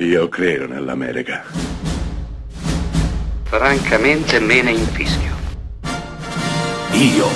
Io 0.00 0.28
credo 0.28 0.68
nell'America. 0.68 1.42
Francamente 3.42 4.38
me 4.38 4.62
ne 4.62 4.70
infischio. 4.70 5.34
Io 6.92 7.26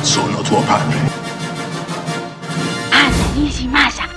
sono 0.00 0.40
tuo 0.40 0.62
padre. 0.62 0.96
Anna 2.90 3.32
Nishimasa. 3.34 4.08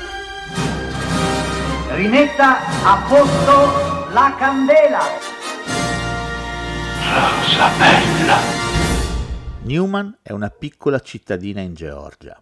Rimetta 1.90 2.60
a 2.86 3.06
posto 3.06 4.14
la 4.14 4.34
candela. 4.40 5.02
Rosa 7.04 7.70
bella. 7.78 8.38
Newman 9.64 10.20
è 10.22 10.32
una 10.32 10.50
piccola 10.50 11.02
cittadina 11.02 11.60
in 11.60 11.74
Georgia. 11.74 12.42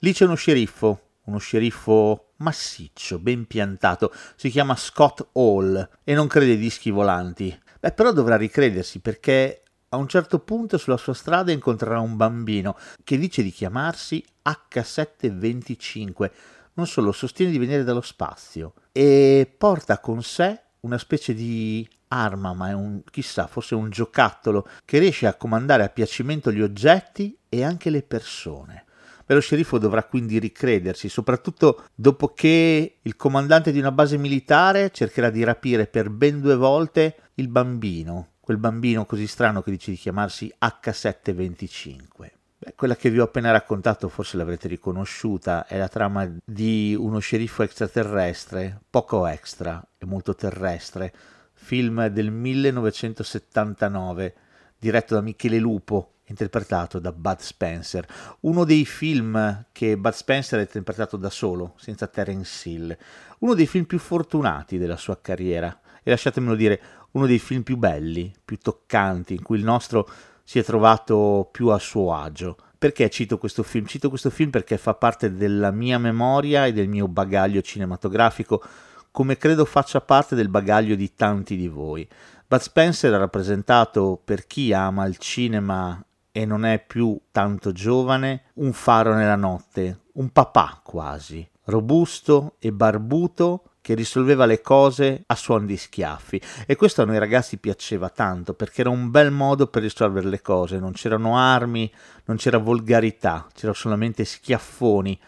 Lì 0.00 0.12
c'è 0.12 0.24
uno 0.24 0.34
sceriffo, 0.34 1.05
uno 1.26 1.38
sceriffo 1.38 2.32
massiccio, 2.38 3.18
ben 3.18 3.46
piantato, 3.46 4.12
si 4.34 4.50
chiama 4.50 4.76
Scott 4.76 5.28
Hall 5.32 5.88
e 6.02 6.14
non 6.14 6.26
crede 6.26 6.52
ai 6.52 6.58
dischi 6.58 6.90
volanti. 6.90 7.56
Beh, 7.78 7.92
però 7.92 8.12
dovrà 8.12 8.36
ricredersi 8.36 9.00
perché 9.00 9.62
a 9.90 9.96
un 9.96 10.08
certo 10.08 10.40
punto 10.40 10.78
sulla 10.78 10.96
sua 10.96 11.14
strada 11.14 11.52
incontrerà 11.52 12.00
un 12.00 12.16
bambino 12.16 12.76
che 13.04 13.18
dice 13.18 13.42
di 13.42 13.50
chiamarsi 13.50 14.24
H725. 14.44 16.30
Non 16.74 16.86
solo, 16.86 17.12
sostiene 17.12 17.52
di 17.52 17.58
venire 17.58 17.84
dallo 17.84 18.02
spazio 18.02 18.74
e 18.92 19.50
porta 19.56 19.98
con 19.98 20.22
sé 20.22 20.60
una 20.80 20.98
specie 20.98 21.34
di 21.34 21.88
arma, 22.08 22.52
ma 22.52 22.70
è 22.70 22.72
un 22.72 23.02
chissà, 23.10 23.46
forse 23.46 23.74
un 23.74 23.90
giocattolo 23.90 24.68
che 24.84 24.98
riesce 24.98 25.26
a 25.26 25.34
comandare 25.34 25.82
a 25.82 25.88
piacimento 25.88 26.52
gli 26.52 26.60
oggetti 26.60 27.36
e 27.48 27.64
anche 27.64 27.90
le 27.90 28.02
persone. 28.02 28.84
Beh, 29.26 29.34
lo 29.34 29.40
sceriffo 29.40 29.78
dovrà 29.78 30.04
quindi 30.04 30.38
ricredersi, 30.38 31.08
soprattutto 31.08 31.86
dopo 31.96 32.28
che 32.28 32.98
il 33.02 33.16
comandante 33.16 33.72
di 33.72 33.80
una 33.80 33.90
base 33.90 34.16
militare 34.16 34.92
cercherà 34.92 35.30
di 35.30 35.42
rapire 35.42 35.88
per 35.88 36.10
ben 36.10 36.40
due 36.40 36.54
volte 36.54 37.16
il 37.34 37.48
bambino, 37.48 38.34
quel 38.38 38.58
bambino 38.58 39.04
così 39.04 39.26
strano 39.26 39.62
che 39.62 39.72
dice 39.72 39.90
di 39.90 39.96
chiamarsi 39.96 40.54
H725. 40.60 42.30
Beh, 42.58 42.74
quella 42.76 42.94
che 42.94 43.10
vi 43.10 43.18
ho 43.18 43.24
appena 43.24 43.50
raccontato 43.50 44.08
forse 44.08 44.36
l'avrete 44.36 44.68
riconosciuta, 44.68 45.66
è 45.66 45.76
la 45.76 45.88
trama 45.88 46.32
di 46.44 46.94
uno 46.96 47.18
sceriffo 47.18 47.64
extraterrestre, 47.64 48.80
poco 48.88 49.26
extra 49.26 49.84
e 49.98 50.06
molto 50.06 50.36
terrestre, 50.36 51.12
film 51.52 52.06
del 52.06 52.30
1979, 52.30 54.34
diretto 54.78 55.14
da 55.14 55.20
Michele 55.20 55.58
Lupo, 55.58 56.12
interpretato 56.26 56.98
da 56.98 57.12
Bud 57.12 57.40
Spencer, 57.40 58.06
uno 58.40 58.64
dei 58.64 58.84
film 58.84 59.66
che 59.72 59.96
Bud 59.96 60.12
Spencer 60.12 60.58
ha 60.58 60.62
interpretato 60.62 61.16
da 61.16 61.30
solo, 61.30 61.74
senza 61.76 62.06
Terence 62.06 62.68
Hill, 62.68 62.96
uno 63.40 63.54
dei 63.54 63.66
film 63.66 63.84
più 63.84 63.98
fortunati 63.98 64.78
della 64.78 64.96
sua 64.96 65.18
carriera 65.20 65.80
e 66.02 66.10
lasciatemelo 66.10 66.54
dire, 66.54 66.80
uno 67.12 67.26
dei 67.26 67.38
film 67.38 67.62
più 67.62 67.76
belli, 67.76 68.32
più 68.44 68.58
toccanti, 68.58 69.34
in 69.34 69.42
cui 69.42 69.58
il 69.58 69.64
nostro 69.64 70.08
si 70.44 70.58
è 70.58 70.64
trovato 70.64 71.48
più 71.50 71.68
a 71.68 71.78
suo 71.78 72.14
agio. 72.14 72.56
Perché 72.78 73.08
cito 73.10 73.38
questo 73.38 73.62
film? 73.62 73.86
Cito 73.86 74.08
questo 74.08 74.30
film 74.30 74.50
perché 74.50 74.76
fa 74.76 74.94
parte 74.94 75.32
della 75.32 75.70
mia 75.70 75.98
memoria 75.98 76.66
e 76.66 76.72
del 76.72 76.88
mio 76.88 77.08
bagaglio 77.08 77.62
cinematografico, 77.62 78.62
come 79.10 79.36
credo 79.38 79.64
faccia 79.64 80.00
parte 80.00 80.34
del 80.34 80.48
bagaglio 80.48 80.94
di 80.94 81.14
tanti 81.14 81.56
di 81.56 81.68
voi. 81.68 82.06
Bud 82.46 82.60
Spencer 82.60 83.12
ha 83.12 83.18
rappresentato 83.18 84.20
per 84.22 84.46
chi 84.46 84.72
ama 84.72 85.06
il 85.06 85.16
cinema 85.16 86.00
e 86.36 86.44
non 86.44 86.66
è 86.66 86.84
più 86.86 87.18
tanto 87.32 87.72
giovane, 87.72 88.50
un 88.56 88.74
faro 88.74 89.14
nella 89.14 89.36
notte, 89.36 90.00
un 90.16 90.28
papà 90.28 90.82
quasi, 90.84 91.48
robusto 91.64 92.56
e 92.58 92.72
barbuto 92.72 93.70
che 93.80 93.94
risolveva 93.94 94.44
le 94.44 94.60
cose 94.60 95.22
a 95.24 95.34
suon 95.34 95.64
di 95.64 95.78
schiaffi 95.78 96.38
e 96.66 96.76
questo 96.76 97.00
a 97.00 97.06
noi 97.06 97.18
ragazzi 97.18 97.56
piaceva 97.56 98.10
tanto 98.10 98.52
perché 98.52 98.82
era 98.82 98.90
un 98.90 99.10
bel 99.10 99.30
modo 99.30 99.68
per 99.68 99.80
risolvere 99.80 100.28
le 100.28 100.42
cose, 100.42 100.78
non 100.78 100.92
c'erano 100.92 101.38
armi, 101.38 101.90
non 102.26 102.36
c'era 102.36 102.58
volgarità, 102.58 103.46
c'erano 103.54 103.72
solamente 103.72 104.26
schiaffoni 104.26 105.18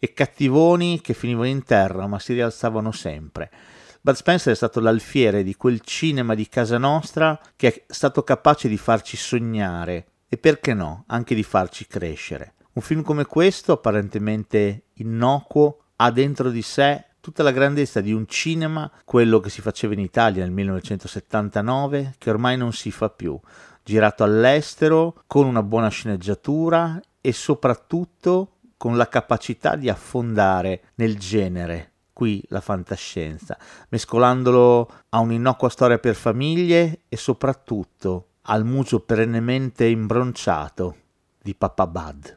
e 0.00 0.12
cattivoni 0.12 1.00
che 1.00 1.14
finivano 1.14 1.46
in 1.46 1.62
terra 1.62 2.08
ma 2.08 2.18
si 2.18 2.32
rialzavano 2.32 2.90
sempre. 2.90 3.52
Bud 4.00 4.16
Spencer 4.16 4.52
è 4.52 4.56
stato 4.56 4.80
l'alfiere 4.80 5.44
di 5.44 5.54
quel 5.54 5.80
cinema 5.82 6.34
di 6.34 6.48
casa 6.48 6.76
nostra 6.76 7.38
che 7.54 7.68
è 7.68 7.84
stato 7.86 8.24
capace 8.24 8.66
di 8.66 8.76
farci 8.76 9.16
sognare, 9.16 10.06
e 10.28 10.36
perché 10.36 10.74
no, 10.74 11.04
anche 11.06 11.34
di 11.34 11.42
farci 11.42 11.86
crescere. 11.86 12.54
Un 12.72 12.82
film 12.82 13.02
come 13.02 13.24
questo, 13.24 13.72
apparentemente 13.72 14.88
innocuo, 14.94 15.78
ha 15.96 16.10
dentro 16.10 16.50
di 16.50 16.62
sé 16.62 17.04
tutta 17.20 17.42
la 17.42 17.50
grandezza 17.50 18.00
di 18.00 18.12
un 18.12 18.26
cinema, 18.26 18.90
quello 19.04 19.40
che 19.40 19.50
si 19.50 19.60
faceva 19.60 19.94
in 19.94 20.00
Italia 20.00 20.42
nel 20.44 20.52
1979, 20.52 22.14
che 22.18 22.30
ormai 22.30 22.56
non 22.56 22.72
si 22.72 22.90
fa 22.90 23.08
più, 23.08 23.38
girato 23.82 24.22
all'estero, 24.22 25.22
con 25.26 25.46
una 25.46 25.62
buona 25.62 25.88
sceneggiatura 25.88 27.00
e 27.20 27.32
soprattutto 27.32 28.58
con 28.76 28.96
la 28.96 29.08
capacità 29.08 29.74
di 29.74 29.88
affondare 29.88 30.90
nel 30.96 31.18
genere 31.18 31.92
qui 32.12 32.42
la 32.48 32.62
fantascienza, 32.62 33.58
mescolandolo 33.90 34.90
a 35.10 35.18
un'innocua 35.18 35.68
storia 35.68 35.98
per 35.98 36.14
famiglie 36.14 37.00
e 37.10 37.16
soprattutto 37.18 38.28
al 38.46 38.64
muso 38.64 39.00
perennemente 39.00 39.86
imbronciato 39.86 40.96
di 41.42 41.54
Papa 41.54 41.86
Bud. 41.86 42.36